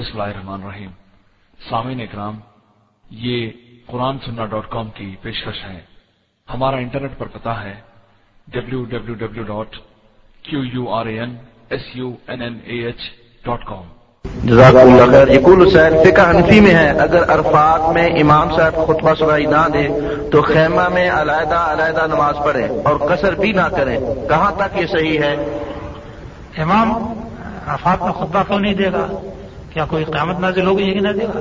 [0.00, 0.90] بسم اللہ الرحمن الرحیم۔
[1.70, 2.38] سامعین اکرام
[3.10, 3.50] یہ
[3.86, 5.80] قرآن سننا ڈاٹ کام کی پیشکش ہے۔
[6.54, 7.74] ہمارا انٹرنیٹ پر پتا ہے
[8.48, 9.76] W W W dot
[10.42, 11.36] Q U R A N
[11.70, 13.00] S U N N A H
[13.44, 13.82] dot com
[14.44, 19.14] جزاک اللہ خیر۔ یقول حسین فقہ حنفی میں ہے۔ اگر عرفات میں امام صاحب خطبہ
[19.14, 19.88] سنائی نہ دے
[20.32, 24.86] تو خیمہ میں علیحدہ علیحدہ نماز پڑھیں اور قصر بھی نہ کریں۔ کہاں تک یہ
[24.86, 25.34] صحیح ہے؟
[26.56, 26.92] امام
[27.66, 29.06] عرفات میں خطبہ کیوں نہیں دے گا؟
[29.70, 31.40] کیا کوئی قیامت نازل ہو گئی ہے کہ نہ دیکھا؟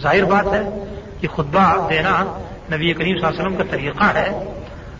[0.00, 0.84] ظاہر بات ہے
[1.20, 2.38] کہ خطبہ دینا
[2.72, 4.44] نبی کریم صلی اللہ علیہ وسلم کا طریقہ ہے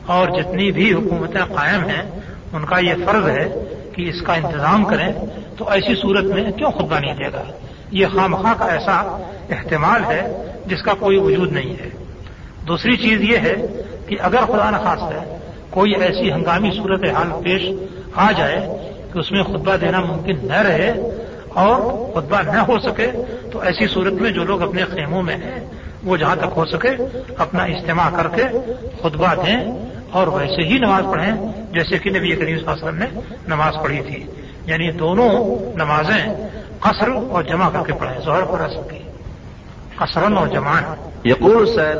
[0.07, 2.21] اور جتنی بھی حکومتیں قائم ہیں،
[2.53, 5.13] ان کا یہ فرض ہے کہ اس کا انتظام کریں۔
[5.59, 7.43] تو ایسی صورت میں کیوں خطبہ نہیں دے گا؟
[7.91, 11.89] یہ خامخواہ کا ایسا احتمال ہے جس کا کوئی وجود نہیں ہے۔
[12.69, 13.55] دوسری چیز یہ ہے
[14.07, 15.37] کہ اگر خدا نخواستہ
[15.71, 17.63] کوئی ایسی ہنگامی صورت حال پیش
[18.15, 18.69] آ جائے
[19.13, 20.93] کہ اس میں خطبہ دینا ممکن نہ رہے
[21.55, 21.81] اور
[22.15, 23.11] خطبہ نہ ہو سکے
[23.53, 25.61] تو ایسی صورت میں جو لوگ اپنے خیموں میں ہیں،
[26.05, 26.89] وہ جہاں تک ہو سکے
[27.39, 28.43] اپنا اجتماع کر کے
[29.03, 32.99] خطبہ دیں اور ویسے ہی نماز پڑھیں، جیسے کہ نبی کریم صلی اللہ علیہ وسلم
[32.99, 34.27] نے نماز پڑھی تھی۔
[34.67, 35.31] یعنی دونوں
[35.77, 36.49] نمازیں
[36.81, 38.99] قصر اور جمع کر کے پڑھیں، ظہر پر اثر کی۔
[39.97, 40.81] قصرن اور جمع
[41.25, 41.99] یقول سر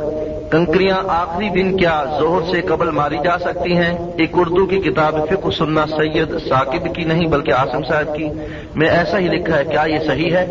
[0.51, 5.15] کنکریاں آخری دن کیا زہر سے قبل ماری جا سکتی ہیں؟ ایک اردو کی کتاب
[5.29, 8.29] فقہ سننا سید ثاقب کی نہیں، بلکہ آسم صاحب کی۔
[8.75, 10.47] میں ایسا ہی لکھا ہے، کیا یہ صحیح ہے؟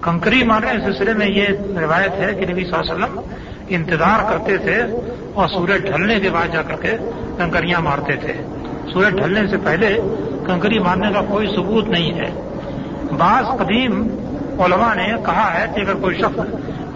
[0.00, 1.46] کنکری مارنے سلسلے میں یہ
[1.80, 3.20] روایت ہے کہ نبی صلی اللہ علیہ وسلم
[3.68, 4.82] انتظار کرتے تھے
[5.34, 6.96] اور سورج ڈھلنے کے بعد جا کر کے
[7.38, 8.32] کنکریاں مارتے تھے۔
[8.92, 10.00] سورج ڈھلنے سے پہلے
[10.46, 12.30] کنکری مارنے کا کوئی ثبوت نہیں ہے۔
[13.18, 14.08] بعض قدیم
[14.58, 16.38] علماء نے کہا ہے کہ اگر کوئی شخص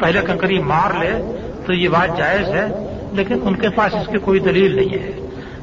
[0.00, 1.39] پہلے کنکری مار لے
[1.70, 2.66] تو یہ بات جائز ہے
[3.12, 5.10] لیکن ان کے پاس اس کی کوئی دلیل نہیں ہے۔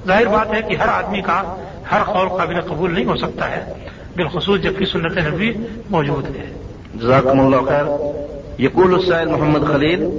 [0.07, 1.55] ظاہر بات ہے کہ ہر آدمی کا
[1.91, 3.73] ہر قول قابل قبول نہیں ہو سکتا ہے۔
[4.15, 5.53] بالخصوص جبکہ سنت نبی
[5.89, 6.53] موجود ہے۔
[6.95, 7.85] جزاکم اللہ خیر۔
[8.61, 10.09] یقول السائل محمد خلیل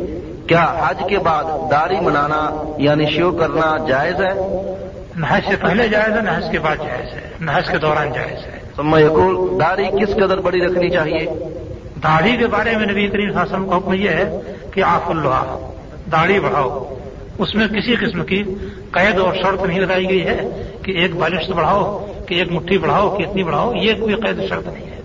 [0.46, 4.34] کیا حج کے بعد داڑھی منانا یعنی شیو کرنا جائز ہے؟
[5.16, 8.58] نحج سے پہلے جائز ہے نحج کے بعد جائز ہے۔ نحج کے دوران جائز ہے۔
[8.76, 11.26] سما یقول داری کس قدر بڑی رکھنی چاہیے؟
[12.02, 14.40] داڑھی کے بارے میں نبی کریم صلی کا حکم یہ ہے
[14.74, 15.70] کہ آف اللہ۔
[16.12, 16.94] داڑھی بڑھاؤ۔
[17.38, 18.42] اس میں کسی قسم کی
[18.90, 20.40] قید اور شرط نہیں لگائی گئی ہے
[20.82, 24.66] کہ ایک بالشت بڑھاؤ، کہ ایک مٹھی بڑھاؤ، کہ اتنی بڑھاؤ، یہ کوئی قید شرط
[24.66, 24.98] نہیں ہے۔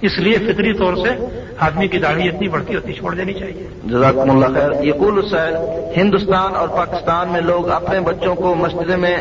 [0.00, 1.24] اس لیے فطری طور سے
[1.58, 5.52] آدمی کی داڑھی اتنی بڑھتی اتنی چھوڑ دینی چاہیے۔ جزاکم اللہ خیر۔ یقول سیر
[5.96, 9.16] ہندوستان اور پاکستان میں لوگ اپنے بچوں کو مسجد میں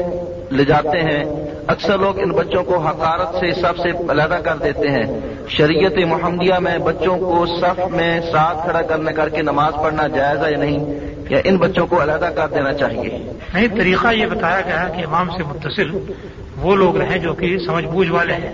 [0.51, 1.23] لے جاتے ہیں۔
[1.67, 5.19] اکثر لوگ ان بچوں کو حقارت سے، سب سے علیحدہ کر دیتے ہیں۔
[5.49, 10.45] شریعت محمدیہ میں بچوں کو صف میں ساتھ کھڑا کرنے کر کے نماز پڑھنا جائز
[10.45, 10.85] ہے یا نہیں؟
[11.29, 15.29] یا ان بچوں کو علیحدہ کر دینا چاہیے۔ نہیں، طریقہ یہ بتایا گیا کہ امام
[15.29, 16.13] سے متصل
[16.57, 18.53] وہ لوگ رہیں جو کہ سمجھ بوجھ والے ہیں۔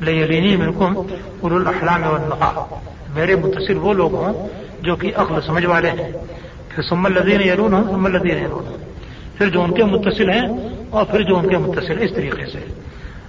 [0.00, 2.80] لینی بالکل ار الاحلام والنحا
[3.14, 4.48] میرے متصل وہ لوگ ہوں
[4.80, 6.12] جو کہ عقل سمجھ والے ہیں۔
[6.68, 8.64] پھر سم الدین یرون ہوں سم الدین یرون
[9.38, 10.48] پھر جو ان کے متصل ہیں
[10.90, 12.58] اور پھر جو ان کے متصل، اس طریقے سے۔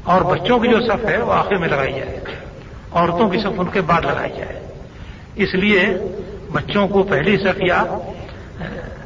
[0.04, 2.20] اور بچوں کی جو صف ہے وہ آخر میں لگائی جائے۔
[2.92, 4.60] عورتوں کی صف ان کے بعد لگائی جائے۔
[5.36, 5.86] اس لیے
[6.52, 7.84] بچوں کو پہلی صف یا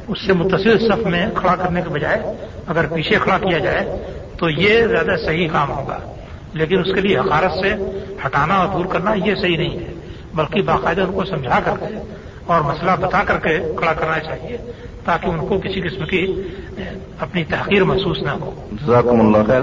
[0.08, 2.22] اس سے متصل صف میں کھڑا کرنے کے بجائے
[2.66, 4.06] اگر پیچھے کھڑا کیا جائے
[4.38, 5.98] تو یہ زیادہ صحیح کام ہوگا۔
[6.52, 7.74] لیکن اس کے لیے حقارت سے
[8.26, 9.92] ہٹانا اور دور کرنا یہ صحیح نہیں ہے،
[10.34, 11.94] بلکہ باقاعدہ ان کو سمجھا کر کے
[12.46, 14.56] اور مسئلہ بتا کر کے کھڑا کرنا چاہیے
[15.04, 16.42] تاکہ ان کو کسی قسم کی
[17.20, 19.62] اپنی تحقیر محسوس نہ ہو۔ جزاکم اللہ خیر۔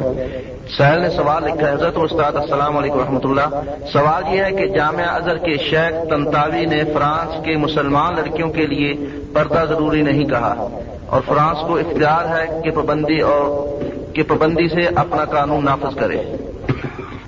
[0.78, 3.62] سہیل نے سوال لکھا ہے، حضرت استاد، السلام علیکم ورحمۃ اللہ۔
[3.94, 8.68] سوال یہ ہے کہ جامعہ اظہر کے شیخ تنتاوی نے فرانس کے مسلمان لڑکیوں کے
[8.68, 8.94] لیے
[9.34, 10.68] پردہ ضروری نہیں کہا۔
[11.06, 13.68] اور فرانس کو اختیار ہے کہ پابندی اور
[14.14, 16.22] کہ پابندی سے اپنا قانون نافذ کرے۔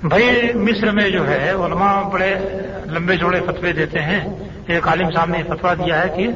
[0.02, 2.34] بھائی، مصر میں جو ہے، علماء بڑے
[2.86, 4.28] لمبے جوڑے فتوے دیتے ہیں۔
[4.66, 6.28] ایک عالم صاحب نے فتوا دیا ہے کہ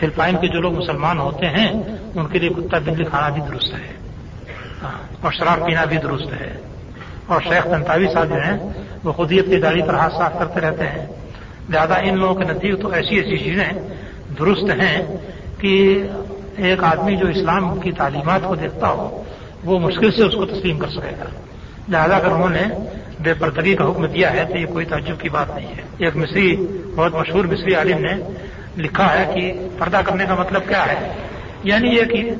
[0.00, 1.72] فلپائن کے جو لوگ مسلمان ہوتے ہیں،
[2.14, 3.94] ان کے لیے کتا بلی کھانا بھی درست ہے۔
[4.82, 6.56] ہاں، اور شراب پینا بھی درست ہے۔
[7.26, 8.58] اور شیخ تنتاوی صاحب جو ہیں،
[9.04, 11.06] وہ خودیت کی داڑھی پر ہاتھ صاف کرتے رہتے ہیں۔
[11.70, 13.64] زیادہ ان لوگوں کے نزدیک تو ایسی ایسی چیزیں
[14.38, 15.16] درست ہیں
[15.58, 16.02] کہ
[16.56, 19.22] ایک آدمی جو اسلام کی تعلیمات کو دیکھتا ہو،
[19.64, 21.24] وہ مشکل سے اس کو تسلیم کر سکے گا۔
[21.88, 22.62] لہذا اگر انہوں نے
[23.20, 26.16] بے پردگی کا حکم دیا ہے، تو یہ کوئی تعجب کی بات نہیں ہے۔ ایک
[26.16, 26.56] مصری،
[26.96, 28.12] بہت مشہور مصری عالم نے
[28.76, 31.12] لکھا ہے کہ پردہ کرنے کا مطلب کیا ہے؟
[31.64, 32.30] یعنی یہ کہ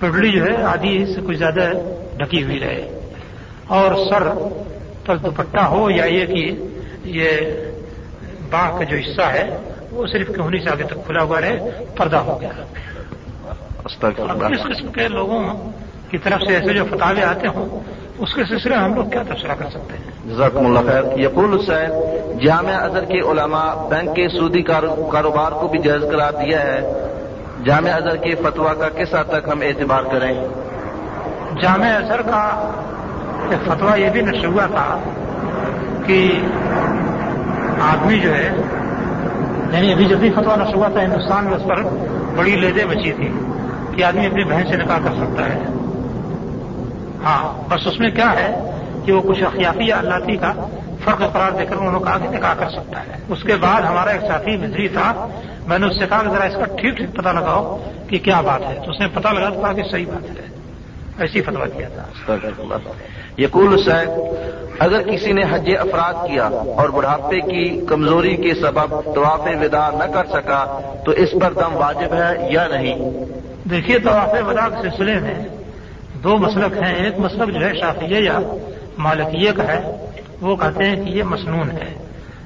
[0.00, 1.70] پگڑی جو ہے، آدھی سے کچھ زیادہ
[2.16, 3.10] ڈھکی ہوئی رہے۔
[3.66, 4.22] اور سر
[5.06, 6.52] پر دوپٹہ ہو یا یہ کہ
[7.04, 7.30] یہ
[8.50, 9.58] باہ کا جو حصہ ہے
[9.94, 12.50] وہ صرف کہونی سے آگے تک کھلا ہوا رہے؟ پردہ ہو گیا۔
[13.84, 15.70] اس قسم کے لوگوں
[16.10, 17.80] کی طرف سے ایسے جو فتوے آتے ہوں
[18.18, 21.90] اس کے سلسلے ہم لوگ کیا تبصرہ کر سکتے ہیں؟ جزاکم اللہ خیر۔ یقول حسین
[22.44, 24.62] جامعہ اظہر کے علماء بینک کے سودی
[25.10, 26.92] کاروبار کو بھی جائز قرار دیا ہے۔
[27.64, 30.34] جامعہ اظہر کے فتوا کا کس حد تک ہم اعتبار کریں؟
[31.62, 32.70] جامعہ اظہر کا
[33.64, 34.98] فتویٰ یہ بھی نشر ہوا تھا
[36.06, 36.40] کہ
[37.80, 38.50] آدمی جو ہے
[39.74, 41.82] یعنی ابھی جب بھی فتوا نشر ہوا تھا، ہندوستان میں اس پر
[42.36, 43.32] بڑی لیدیں بچی تھی
[43.94, 45.60] کہ آدمی اپنی بہن سے نکاح کر سکتا ہے۔
[47.24, 48.70] ہاں بس اس میں کیا ہے
[49.04, 50.52] کہ وہ کچھ اخیافی یا اللہ کا
[51.04, 53.82] فرق قرار دے کر انہوں نے کہا کہ نکاح کر سکتا ہے۔ اس کے بعد
[53.82, 55.28] ہمارا ایک ساتھی مزری تھا،
[55.66, 57.78] میں نے اس سے کہا کہ ذرا اس کا ٹھیک ٹھیک پتا لگاؤ
[58.08, 60.53] کہ کیا بات ہے۔ تو اس نے پتا لگا تو کہا کہ صحیح بات ہے۔
[61.18, 62.32] ایسی فتوا کیا تھا۔
[63.38, 64.10] یقول حسین
[64.78, 70.04] اگر کسی نے حج افراد کیا اور بڑھاپے کی کمزوری کے سبب طواف ودا نہ
[70.04, 73.24] کر سکا تو اس پر دم واجب ہے یا نہیں؟
[73.68, 75.34] دیکھیے طواف ودا کے سلسلے میں
[76.22, 78.38] دو مسلک ہیں۔ ایک مسلک جو ہے شافیہ یا
[78.98, 80.06] مالکیہ کا ہے۔
[80.40, 81.94] وہ کہتے ہیں کہ یہ مسنون ہے۔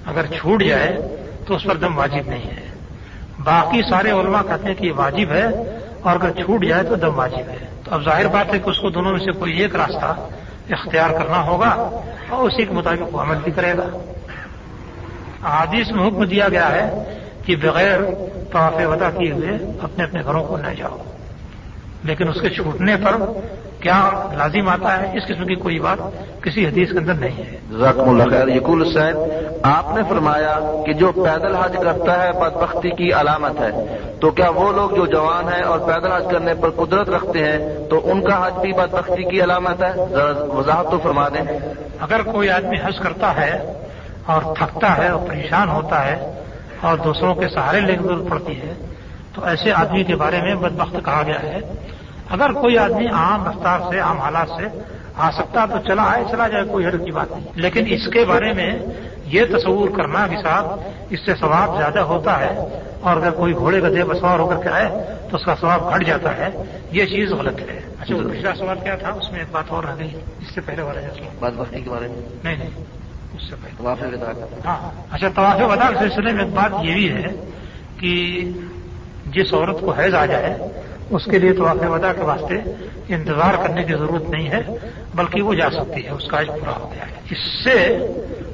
[0.06, 0.96] اگر چھوٹ جائے
[1.46, 2.72] تو اس پر دم واجب نہیں ہے۔
[3.44, 5.46] باقی سارے علماء کہتے ہیں کہ یہ واجب ہے
[6.00, 8.78] اور اگر چھوٹ جائے تو دم واجب ہے۔ تو اب ظاہر بات ہے کہ اس
[8.78, 10.14] کو دونوں میں سے کوئی ایک راستہ
[10.70, 11.68] اختیار کرنا ہوگا
[12.28, 13.86] اور اسی کے مطابق وہ عمل بھی کرے گا۔
[15.42, 16.86] حادیث میں حکم دیا گیا ہے
[17.44, 18.00] کہ بغیر
[18.52, 20.96] طواف وطا کیے ہوئے اپنے اپنے گھروں کو نہ جاؤ،
[22.04, 23.16] لیکن اس کے چھوٹنے پر
[23.80, 25.98] کیا لازم آتا ہے؟ اس قسم کی کوئی بات
[26.42, 29.16] کسی حدیث کے اندر نہیں ہے۔ ذکم اللہ خیر۔ یقول حسین
[29.62, 34.48] آپ نے فرمایا کہ جو پیدل حج کرتا ہے بدبختی کی علامت ہے۔ تو کیا
[34.48, 38.22] وہ لوگ جو جوان ہیں اور پیدل حج کرنے پر قدرت رکھتے ہیں تو ان
[38.22, 39.92] کا حج بھی بدبختی کی علامت ہے؟
[40.48, 41.58] وضاحت تو فرما دیں۔
[42.00, 43.72] اگر کوئی آدمی حج کرتا ہے
[44.26, 46.32] اور تھکتا ہے اور پریشان ہوتا ہے
[46.80, 48.74] اور دوسروں کے سہارے لینے ضرورت پڑتی ہے
[49.34, 51.58] تو ایسے آدمی کے بارے میں بدبخت کہا گیا ہے
[52.30, 54.82] اگر کوئی آدمی عام رفتار سے عام حالات سے
[55.16, 58.24] آ سکتا تو چلا آئے چلا جائے کوئی حرک کی بات نہیں۔ لیکن اس کے
[58.24, 58.78] بارے میں
[59.24, 60.80] یہ تصور کرنا کہ صاحب
[61.10, 62.58] اس سے ثواب زیادہ ہوتا ہے۔
[63.00, 64.88] اور اگر کوئی گھوڑے کا دیو سوار ہو کر کے آئے
[65.30, 66.48] تو اس کا ثواب گھٹ جاتا ہے۔
[66.92, 69.94] یہ چیز غلط ہے۔ اچھا پچھلا سوال کیا تھا؟ اس میں ایک بات اور رہ
[69.98, 71.00] گئی۔ اس سے پہلے والا
[71.38, 72.70] بات بختی کے بارے میں۔ نہیں نہیں
[73.34, 73.74] اس سے پہلے۔
[74.66, 77.50] ہاں۔ اچھا طواف ودا کے سلسلے میں ایک بات یہ بھی ہے
[78.00, 78.44] کہ
[79.26, 80.58] جس عورت کو حیض آ جائے
[81.10, 82.54] اس کے لیے تو آپ ودا کے واسطے
[83.08, 84.62] انتظار کرنے کی ضرورت نہیں ہے
[85.14, 87.98] بلکہ وہ جا سکتی ہے اس کا آج پورا ہو گیا ہے۔ اس سے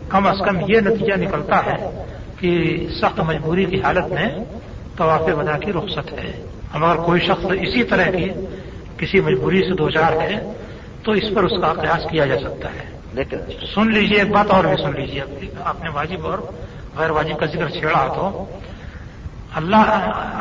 [0.08, 2.04] کم از کم یہ نتیجہ نکلتا ہے
[2.38, 4.28] کہ سخت مجبوری کی حالت میں
[4.96, 8.28] طواف ودا کی رخصت ہے۔ اب اگر کوئی شخص اسی طرح کی
[8.98, 10.52] کسی مجبوری سے دو چار ہے
[11.04, 13.36] تو اس پر اس کا قیاس کیا جا سکتا ہے۔ لیکن
[13.74, 15.22] سن لیجیے ایک بات اور بھی سن لیجیے۔
[15.60, 16.38] آپ نے واجب اور
[16.96, 18.44] غیر واجب کا ذکر چھیڑا تو
[19.54, 19.76] اللہ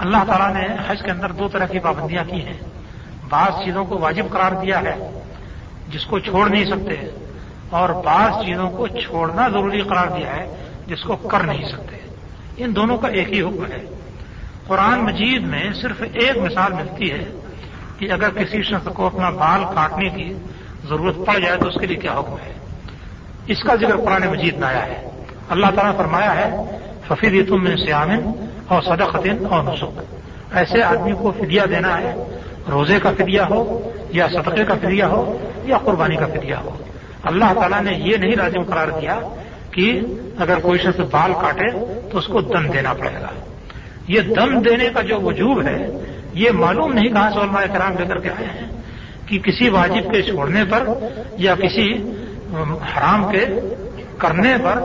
[0.01, 2.57] اللہ تعالیٰ نے حج کے اندر دو طرح کی پابندیاں کی ہیں۔
[3.30, 5.21] بعض چیزوں کو واجب قرار دیا ہے،
[5.89, 7.10] جس کو چھوڑ نہیں سکتے،
[7.69, 10.56] اور بعض چیزوں کو چھوڑنا ضروری قرار دیا ہے،
[10.88, 11.98] جس کو کر نہیں سکتے۔
[12.57, 13.86] ان دونوں کا ایک ہی حکم ہے۔
[14.68, 17.24] قرآن مجید میں صرف ایک مثال ملتی ہے
[17.98, 20.33] کہ اگر کسی شخص کو اپنا بال کاٹنے کی
[20.89, 22.54] ضرورت پڑ جائے تو اس کے لیے کیا حکم ہے؟
[23.48, 25.10] اس کا ذکر قرآن مجید میں آیا ہے۔
[25.50, 26.50] اللہ تعالیٰ نے فرمایا ہے
[27.07, 30.00] ففید تم میں سیامن اور صدقتن اور نسخ
[30.51, 32.15] ایسے آدمی کو فدیہ دینا ہے،
[32.71, 36.69] روزے کا فدیہ ہو، یا صدقے کا فدیہ ہو، یا قربانی کا فدیہ ہو۔
[37.24, 39.19] اللہ تعالیٰ نے یہ نہیں لازم قرار دیا
[39.71, 40.01] کہ
[40.38, 41.69] اگر کوئی شخص بال کاٹے
[42.12, 43.29] تو اس کو دم دینا پڑے گا۔
[44.08, 45.88] یہ دم دینے کا جو وجوب ہے،
[46.34, 48.82] یہ معلوم نہیں کہاں سے علماء کرام لے کر کے آئے ہیں
[49.25, 50.88] کہ کسی واجب کے چھوڑنے پر
[51.38, 51.93] یا کسی
[52.98, 53.46] حرام کے
[54.17, 54.79] کرنے پر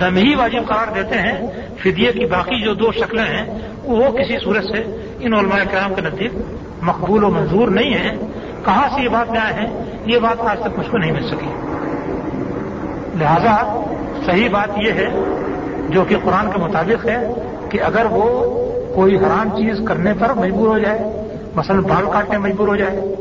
[0.00, 1.46] دم ہی واجب قرار دیتے ہیں،
[1.82, 4.82] فدیے کی باقی جو دو شکلیں ہیں، وہ کسی صورت سے
[5.20, 6.32] ان علماء کرام کے نزدیک
[6.82, 8.16] مقبول و منظور نہیں ہے
[8.64, 11.22] کہاں سے یہ بات میں آئے ہیں؟ یہ بات آج تک مجھ کو نہیں مل
[11.22, 11.52] سکی۔
[13.18, 13.84] لہذا
[14.26, 15.08] صحیح بات یہ ہے،
[15.88, 17.32] جو کہ قرآن کے مطابق ہے،
[17.70, 18.24] کہ اگر وہ
[18.94, 20.98] کوئی حرام چیز کرنے پر مجبور ہو جائے،
[21.54, 23.14] مثلا بال کاٹنے مجبور ہو جائے،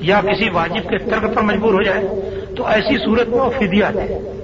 [0.00, 2.08] یا کسی واجب کے ترک پر مجبور ہو جائے،
[2.56, 4.35] تو ایسی صورت میں وہ فدیہ دے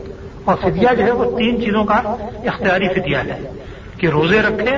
[0.45, 1.95] اور فدیہ جو ہے وہ تین چیزوں کا
[2.45, 3.39] اختیاری فدیہ ہے
[3.99, 4.77] کہ روزے رکھے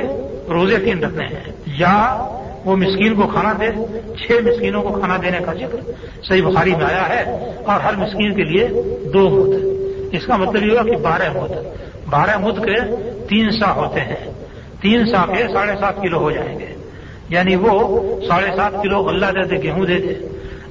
[0.48, 2.26] روزے تین رکھنے ہیں۔ یا
[2.64, 3.66] وہ مسکین کو کھانا دے،
[4.16, 5.90] چھ مسکینوں کو کھانا دینے کا ذکر
[6.28, 7.22] صحیح بخاری میں آیا ہے
[7.66, 8.68] اور ہر مسکین کے لیے
[9.14, 9.64] دو مد
[10.12, 11.52] اس کا مطلب یہ ہوا کہ بارہ مد
[12.10, 12.94] بارہ مد کے
[13.28, 14.32] تین سا ہوتے ہیں۔
[14.80, 16.66] تین سا کے ساڑھے سات کلو ہو جائیں گے۔
[17.28, 20.14] یعنی وہ ساڑھے سات کلو غلہ دے دے، گیہوں دے دے۔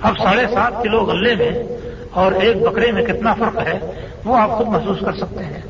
[0.02, 1.64] اب ساڑھے سات کلو غلے میں
[2.12, 3.80] اور ایک بکرے میں کتنا فرق ہے؟
[4.26, 5.62] وہ آپ خود محسوس کر سکتے ہیں۔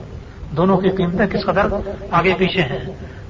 [0.51, 1.67] دونوں کی قیمتیں کس قدر
[2.12, 2.79] آگے پیچھے ہیں؟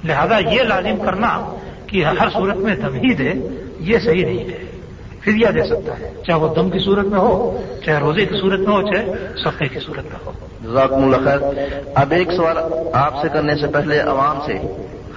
[0.04, 1.56] لہذا یہ لازم کرنا
[1.88, 3.34] کہ ہر صورت میں دم ہی دے
[3.80, 4.74] یہ صحیح نہیں ہے۔
[5.20, 8.60] فدیہ دے سکتا ہے، چاہے وہ دم کی صورت میں ہو، چاہے روزے کی صورت
[8.60, 9.06] میں ہو، چاہے
[9.44, 10.32] سفے کی صورت میں ہو۔
[10.64, 11.54] جزاکم اللہ خیر۔
[11.96, 12.58] اب ایک سوال
[12.94, 14.54] آپ سے کرنے سے پہلے عوام سے،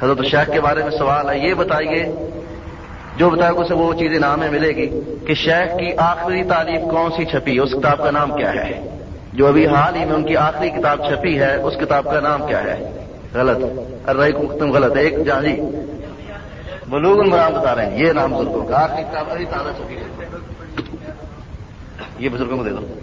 [0.02, 2.06] حضرت شیخ کے بارے میں سوال ہے، یہ بتائیے،
[3.16, 7.10] جو بتایا اسے وہ چیز انعام میں ملے گی کہ شیخ کی آخری تعریف کون
[7.10, 8.95] سی چھپی، اس کتاب کا نام کیا ہے؟
[9.36, 12.46] جو ابھی حال ہی میں ان کی آخری کتاب چھپی ہے، اس کتاب کا نام
[12.46, 12.90] کیا ہے؟
[13.34, 13.64] غلط۔
[14.08, 15.60] ارے مختم غلط۔ ہے ایک جہاں جی۔
[16.88, 20.26] بلوغ المرام بتا رہے ہیں۔ یہ نام بزرگوں کا۔ آخری کتاب ابھی تازہ چھپی ہے۔
[22.18, 22.98] یہ بزرگوں کو دے دو۔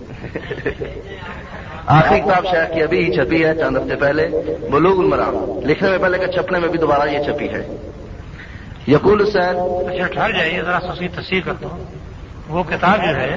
[1.86, 4.30] آخری کتاب شیخ کی ابھی ہی چھپی ہے، چند ہفتے پہلے۔
[4.72, 7.92] بلوغ المرام۔ لکھنے میں پہلے کہ چھپنے میں بھی دوبارہ یہ چھپی ہے۔
[8.88, 9.56] یقول سید
[9.90, 11.84] اچھا ٹھہر جائیے، ذرا سا اس کی کرتا ہوں۔
[12.48, 13.36] وہ کتاب جو ہے،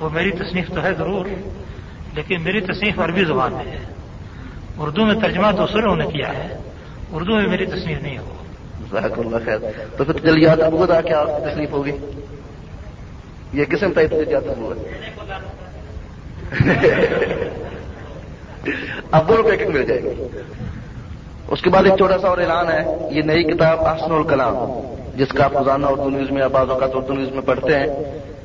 [0.00, 1.26] وہ میری تصنیف تو ہے ضرور۔
[2.14, 3.78] لیکن میری تصنیف عربی زبان میں ہے۔
[4.78, 6.58] اردو میں ترجمہ دوسروں نے کیا ہے۔
[7.12, 8.34] اردو میں میری تصنیف نہیں ہو۔
[8.96, 9.58] اللہ خیر۔
[9.96, 11.92] تو پھر جلدی آتا بتا کیا تصنیف ہوگی۔
[13.52, 14.74] یہ قسم طے جاتا ہوا
[19.10, 20.24] اب وہ روپے مل جائے گی۔
[21.48, 24.54] اس کے بعد ایک چھوٹا سا اور اعلان ہے۔ یہ نئی کتاب احسن الکلام،
[25.16, 27.86] جس کا آپ روزانہ اردو نیوز میں یا بعض اوقات اردو نیوز میں پڑھتے ہیں۔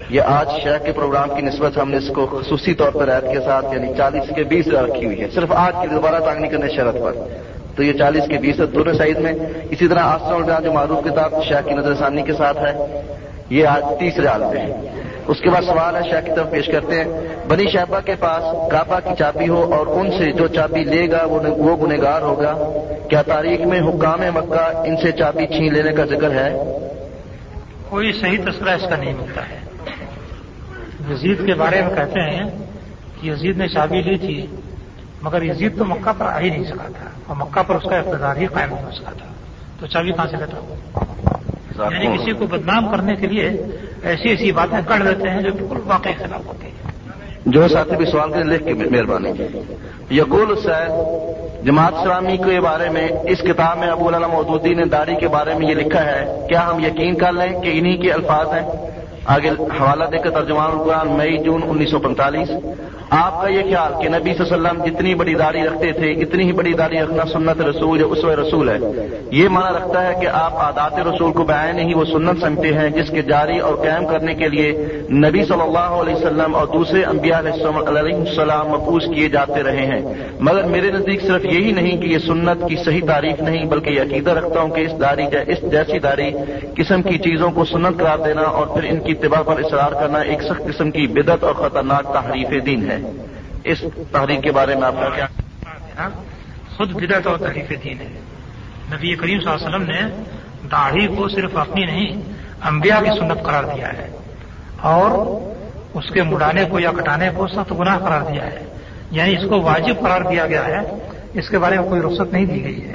[0.09, 3.33] یہ آج شیخ کے پروگرام کی نسبت ہم نے اس کو خصوصی طور پر عید
[3.33, 6.69] کے ساتھ یعنی چالیس کے بیس رکھی ہوئی ہے۔ صرف آج کی دوبارہ تانگنی کرنے
[6.69, 7.13] شرط پر۔
[7.75, 9.33] تو یہ چالیس کے بیس دونوں سائز میں۔
[9.69, 13.01] اسی طرح آسن الکلام جو معروف کتاب شیخ کی نظر ثانی کے ساتھ ہے،
[13.49, 14.89] یہ آج تیسرے حال میں ہے۔
[15.27, 18.71] اس کے بعد سوال ہے شاہ کی طرف پیش کرتے ہیں۔ بنی شہبہ کے پاس
[18.71, 21.25] کعبہ کی چابی ہو اور ان سے جو چابی لے گا،
[21.57, 22.71] وہ گنےگار ہوگا۔
[23.09, 26.57] کیا تاریخ میں حکام مکہ ان سے چابی چھین لینے کا ذکر ہے؟
[27.89, 29.66] کوئی صحیح تذکرہ اس کا نہیں ملتا ہے۔
[31.11, 32.43] یزید کے بارے میں کہتے ہیں
[33.21, 34.45] کہ یزید نے چابی لی تھی
[35.21, 37.97] مگر یزید تو مکہ پر آ ہی نہیں سکا تھا اور مکہ پر اس کا
[37.97, 39.25] اقتدار ہی قائم ہو سکا تھا۔
[39.79, 40.57] تو چابی کہاں سے لیتا
[41.91, 43.49] یعنی کسی کو بدنام کرنے کے لیے
[44.03, 46.91] ایسی ایسی باتیں کر دیتے ہیں جو بالکل واقعی خلاف ہوتی ہیں۔
[47.45, 49.29] جو ساتھی بھی سوال کریں لکھ کے مہربانی۔
[50.11, 50.91] یقول سید
[51.65, 55.53] جماعت اسلامی کے بارے میں اس کتاب میں ابو اللہ مودودی نے داڑھی کے بارے
[55.53, 58.96] میں یہ لکھا ہے کیا ہم یقین کر لیں کہ انہی کے الفاظ ہیں؟
[59.27, 62.49] آگے حوالہ دے کر ترجمان القرآن مئی جون انیس سو پینتالیس
[63.09, 66.11] آپ کا یہ خیال کہ نبی صلی اللہ علیہ وسلم جتنی بڑی داڑھی رکھتے تھے
[66.21, 68.77] اتنی ہی بڑی داڑھی رکھنا سنت رسول یا اسو رسول ہے،
[69.31, 72.89] یہ مانا رکھتا ہے کہ آپ عادات رسول کو بیان ہی وہ سنت سمجھتے ہیں
[72.89, 74.71] جس کے جاری اور قائم کرنے کے لیے
[75.25, 77.63] نبی صلی اللہ علیہ وسلم اور دوسرے انبیاء علیہ
[78.15, 80.01] السلام مقوض کیے جاتے رہے ہیں۔
[80.39, 84.01] مگر میرے نزدیک صرف یہی نہیں کہ یہ سنت کی صحیح تعریف نہیں، بلکہ یہ
[84.01, 86.29] عقیدہ رکھتا ہوں کہ اس داڑھی اس جیسی داڑھی
[86.77, 90.19] قسم کی چیزوں کو سنت قرار دینا اور پھر ان کی اتباع پر اصرار کرنا
[90.29, 92.96] ایک سخت قسم کی بدت اور خطرناک تحریف دین ہے۔
[93.63, 95.27] اس تحریک کے بارے میں آپ کا کیا
[95.97, 96.09] ہاں؟
[96.77, 98.19] خود بدت اور تحریف دین ہے۔
[98.93, 100.23] نبی کریم صلی اللہ علیہ وسلم نے
[100.71, 102.21] داڑھی کو صرف اپنی نہیں،
[102.67, 104.09] انبیاء کی سنت قرار دیا ہے۔
[104.81, 105.09] اور
[105.93, 108.65] اس کے مڑانے کو یا کٹانے کو سخت گناہ قرار دیا ہے۔
[109.11, 110.77] یعنی اس کو واجب قرار دیا گیا ہے۔
[111.33, 112.93] اس کے بارے میں کوئی رخصت نہیں دی گئی ہے۔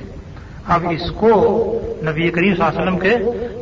[0.65, 1.31] اب اس کو
[2.03, 3.17] نبی کریم صلی اللہ علیہ وسلم کے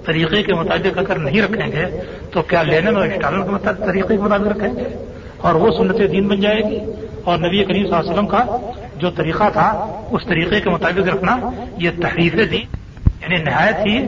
[0.06, 2.00] طریقے کے مطابق اگر نہیں رکھیں گے،
[2.32, 5.09] تو کیا لینن اور اسٹالن کے طریقے کے مطابق رکھیں گے؟
[5.42, 6.78] اور وہ سنت دین بن جائے گی۔
[7.24, 8.44] اور نبی کریم صلی اللہ علیہ وسلم کا
[8.96, 11.36] جو طریقہ تھا اس طریقے کے مطابق رکھنا
[11.76, 12.76] یہ تحریف دین
[13.20, 14.06] یعنی نہایت ہی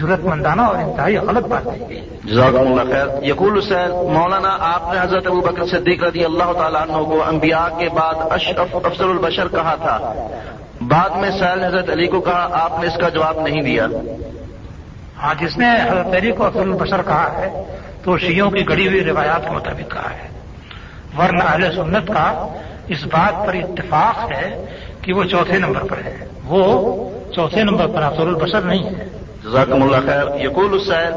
[0.00, 5.00] ضرورت مندانہ اور انتہائی غلط بات ہے۔ جزاک اللہ خیر۔ یقول حسین مولانا آپ نے
[5.00, 9.48] حضرت ابو بکر صدیق رضی اللہ تعالیٰ عنہ کو انبیاء کے بعد اشرف افسر البشر
[9.48, 10.14] کہا تھا۔
[10.80, 13.86] بعد میں سیل حضرت علی کو کہا آپ نے اس کا جواب نہیں دیا۔
[15.22, 17.62] ہاں جس نے حضرت علی کو افضل البشر کہا ہے
[18.04, 20.31] تو شیوں کی گڑی ہوئی روایات کے مطابق کہا ہے۔
[21.18, 22.46] ورنہ اہل سنت کا
[22.88, 24.64] اس بات پر اتفاق ہے
[25.02, 29.08] کہ وہ چوتھے نمبر پر ہے۔ وہ چوتھے نمبر پر افضل البشر نہیں ہے۔
[29.44, 31.12] جزاکم اللہ خیر۔ یقول السائل،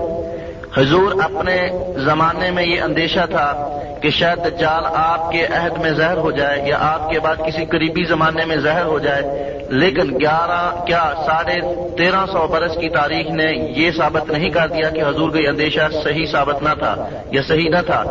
[0.77, 3.69] حضور اپنے زمانے میں یہ اندیشہ تھا
[4.05, 7.65] کہ شاید دجال آپ کے عہد میں زہر ہو جائے یا آپ کے بعد کسی
[7.65, 9.21] قریبی زمانے میں زہر ہو جائے،
[9.81, 11.55] لیکن گیارہ، کیا ساڑھے
[11.97, 13.47] تیرہ سو برس کی تاریخ نے
[13.77, 16.93] یہ ثابت نہیں کر دیا کہ حضور کا اندیشہ صحیح ثابت نہ تھا
[17.31, 18.01] یا صحیح نہ تھا۔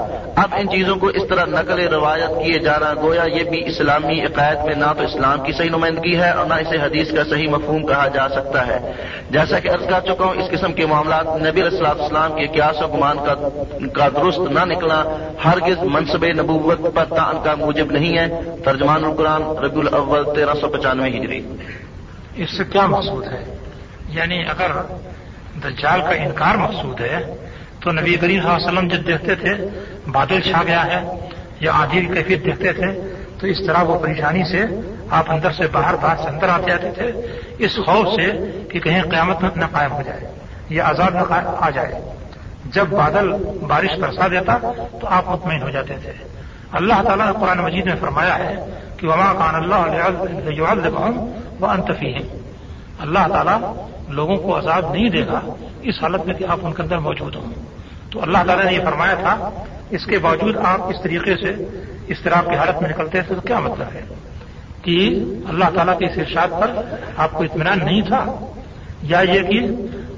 [0.42, 4.20] اب ان چیزوں کو اس طرح نقل روایت کیے جا رہا گویا یہ بھی اسلامی
[4.24, 7.48] عقائد میں نہ تو اسلام کی صحیح نمائندگی ہے اور نہ اسے حدیث کا صحیح
[7.48, 8.78] مفہوم کہا جا سکتا ہے۔
[9.30, 12.82] جیسا کہ عرض کر چکا ہوں، اس قسم کے معاملات نبی السلام اسلام کے قیاس
[12.82, 13.24] و گمان
[13.92, 15.02] کا درست نہ نکلا،
[15.44, 18.28] ہرگز منصب نبوت پر تعن کا موجب نہیں ہے۔
[18.64, 21.56] ترجمان القرآن ربی الاول تیرہ سو پچانوے ہجری۔
[22.36, 23.56] اس سے کیا مقصود ہے؟
[24.08, 24.70] یعنی اگر
[25.64, 27.34] دجال کا انکار مقصود ہے،
[27.80, 29.68] تو نبی کریم صلی اللہ علیہ وسلم جب دیکھتے تھے،
[30.12, 31.28] بادل چھا گیا ہے
[31.60, 34.64] یا آدھی کی کیفیت دیکھتے تھے، تو اس طرح وہ پریشانی سے
[35.10, 37.12] آپ اندر سے باہر باہر سے اندر آتے آتے تھے۔
[37.58, 38.32] اس خوف سے
[38.72, 40.20] کہ کہیں قیامت نہ قائم ہو جائے
[40.68, 42.13] یا آزاد نہ آ جائے۔
[42.74, 43.32] جب بادل
[43.66, 44.58] بارش برسا دیتا
[45.00, 46.12] تو آپ مطمئن ہو جاتے تھے۔
[46.72, 48.56] اللہ تعالیٰ نے قرآن مجید میں فرمایا ہے
[48.96, 50.04] کہ وما کان اللہ
[51.60, 52.22] وہ انتفی ہیں
[52.98, 55.40] اللہ تعالیٰ لوگوں کو عذاب نہیں دے گا
[55.82, 57.52] اس حالت میں کہ آپ ان کے اندر موجود ہوں۔
[58.10, 59.50] تو اللہ تعالیٰ نے یہ فرمایا تھا،
[59.90, 61.64] اس کے باوجود آپ اس طریقے سے
[62.06, 64.00] اس طرح کی حالت میں نکلتے تھے تو کیا مطلب ہے؟
[64.82, 66.82] کہ اللہ تعالیٰ کے اس ارشاد پر
[67.16, 68.24] آپ کو اطمینان نہیں تھا؟
[69.02, 69.60] یا یہ کہ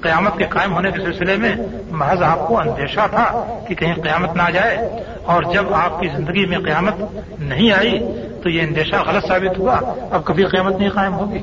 [0.00, 1.52] قیامت کے قائم ہونے کے سلسلے میں
[1.90, 6.08] محض آپ کو اندیشہ تھا کہ کہیں قیامت نہ آ جائے اور جب آپ کی
[6.08, 6.94] زندگی میں قیامت
[7.38, 7.98] نہیں آئی
[8.42, 11.38] تو یہ اندیشہ غلط ثابت ہوا۔ اب کبھی قیامت نہیں قائم ہوگی۔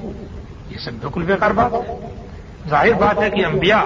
[0.70, 1.98] یہ سب بالکل بیکار بات ہے۔
[2.70, 3.84] ظاہر بات ہے کہ انبیاء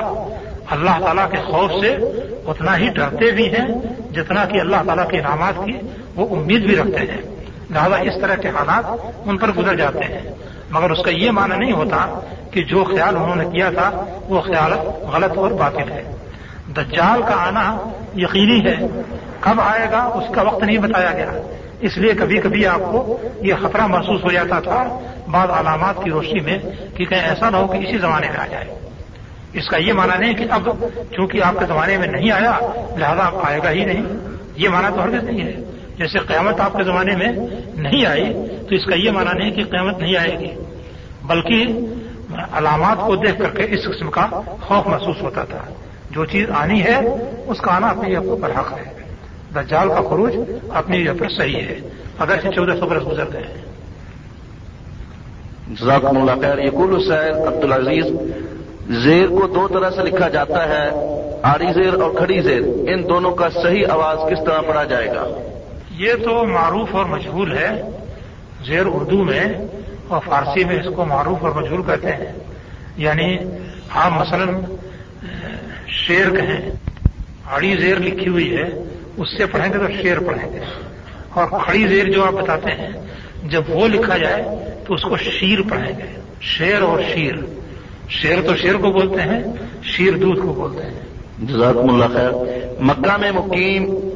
[0.69, 1.97] اللہ تعالیٰ کے خوف سے
[2.45, 3.67] اتنا ہی ڈرتے بھی ہیں
[4.13, 5.71] جتنا کہ اللہ تعالیٰ کے انعامات کی
[6.15, 7.21] وہ امید بھی رکھتے ہیں۔
[7.69, 8.85] لہٰذا اس طرح کے حالات
[9.25, 10.21] ان پر گزر جاتے ہیں۔
[10.69, 12.19] مگر اس کا یہ معنی نہیں ہوتا
[12.51, 16.15] کہ جو خیال انہوں نے کیا تھا وہ خیال غلط اور باطل ہے۔
[16.67, 17.77] دجال کا آنا
[18.15, 18.87] یقینی ہے۔
[19.39, 21.31] کب آئے گا اس کا وقت نہیں بتایا گیا۔
[21.79, 24.99] اس لیے کبھی کبھی آپ کو یہ خطرہ محسوس ہو جاتا تھا
[25.31, 26.57] بعض علامات کی روشنی میں
[26.95, 28.65] کہ کہیں ایسا نہ ہو کہ اسی زمانے میں آ جائے۔
[29.53, 30.69] اس کا یہ معنی نہیں کہ اب
[31.15, 32.59] چونکہ آپ کے زمانے میں نہیں آیا،
[32.97, 34.03] لہذا آئے گا ہی نہیں۔
[34.55, 37.27] یہ معنی تو ہرگز نہیں ہے۔ جیسے قیامت آپ کے زمانے میں
[37.75, 38.33] نہیں آئی،
[38.69, 40.49] تو اس کا یہ معنی نہیں کہ قیامت نہیں آئے گی،
[41.23, 41.65] بلکہ
[42.51, 44.27] علامات کو دیکھ کر کے اس قسم کا
[44.61, 45.59] خوف محسوس ہوتا تھا۔
[46.11, 46.99] جو چیز آنی ہے،
[47.47, 49.15] اس کا آنا اپنی جگہ پر حق ہے۔
[49.55, 50.35] دجال کا خروج
[50.69, 51.79] اپنی جگہ پر صحیح ہے۔
[52.19, 53.61] اگر سے چودہ سو برس گزر گئے۔
[55.67, 58.05] جزاکم اللہ خیر۔ یقول حسین عبد العزیز
[59.03, 60.89] زیر کو دو طرح سے لکھا جاتا ہے
[61.43, 65.46] آری زیر اور کھڑی زیر۔ ان دونوں کا صحیح آواز کس طرح پڑا جائے گا؟
[65.97, 67.81] یہ تو معروف اور مشہور ہے،
[68.65, 69.43] زیر اردو میں
[70.07, 72.33] اور فارسی میں اس کو معروف اور مشہور کہتے ہیں۔
[72.97, 73.37] یعنی
[73.89, 74.73] آپ مثلا
[75.87, 76.69] شیر کہیں،
[77.51, 78.83] اڑی زیر لکھی ہوئی ہے،
[79.17, 80.59] اس سے پڑھیں گے تو شیر پڑھیں گے۔
[81.29, 82.89] اور کھڑی زیر جو آپ بتاتے ہیں،
[83.43, 84.43] جب وہ لکھا جائے
[84.87, 87.33] تو اس کو شیر پڑھیں گے۔ شیر اور شیر۔
[88.09, 89.43] شیر تو شیر کو بولتے ہیں،
[89.83, 90.99] شیر دودھ کو بولتے ہیں۔
[91.39, 92.31] جزاکم اللہ خیر۔
[92.81, 94.06] مکہ میں مقیم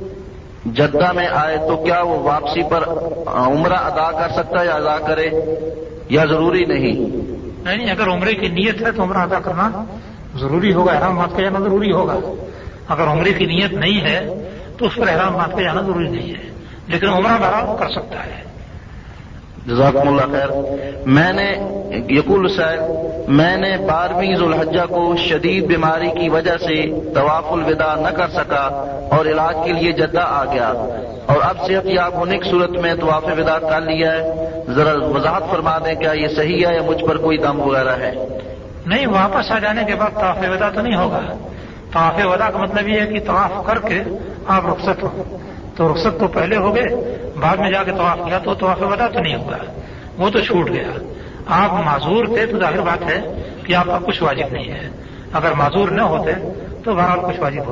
[0.66, 2.84] جدہ میں آئے تو کیا وہ واپسی پر
[3.26, 5.30] عمرہ ادا کر سکتا ہے یا ادا کرے؟
[6.10, 7.16] یا ضروری نہیں؟
[7.64, 9.86] نہیں اگر عمرے کی نیت ہے تو عمرہ ادا کرنا
[10.36, 12.16] ضروری ہوگا، احرام بات کا جانا ضروری ہوگا۔
[12.88, 16.30] اگر عمرے کی نیت نہیں ہے تو اس پر احرام بات کا جانا ضروری نہیں
[16.30, 16.50] ہے،
[16.88, 18.51] لیکن عمرہ بہرحال کر سکتا ہے۔
[19.66, 20.48] جزاکم اللہ خیر.
[21.06, 21.52] میں نے
[22.10, 22.92] یقول صاحب،
[23.30, 28.86] میں نے بارہویں ذوالحجہ کو شدید بیماری کی وجہ سے طواف الوداع نہ کر سکا
[29.12, 30.68] اور علاج کے لیے جدہ آ گیا۔
[31.26, 35.44] اور اب صحت یاب ہونے کی صورت میں طواف ودا کر لیا ہے۔ ذرا وضاحت
[35.50, 38.12] فرما دیں، کیا یہ صحیح ہے یا مجھ پر کوئی دم وغیرہ ہے؟
[38.86, 41.22] نہیں، واپس آ جانے کے بعد طواف ودا تو نہیں ہوگا۔
[41.94, 44.02] طواف ودا کا مطلب یہ ہے کہ طواف کر کے
[44.48, 45.38] آپ رخصت ہو
[45.76, 46.86] تو رخصت تو پہلے ہو گئے
[47.42, 49.58] بعد میں جا کے طواف کیا تو طواف ودا تو نہیں ہوا
[50.18, 50.92] وہ تو چھوٹ گیا۔
[51.46, 53.22] آپ معذور تھے تو ظاہر بات ہے
[53.66, 54.90] کہ آپ کا کچھ واجب نہیں ہے۔
[55.34, 56.32] اگر معذور نہ ہوتے
[56.84, 57.70] تو بہرحال کچھ واجب ہوتا۔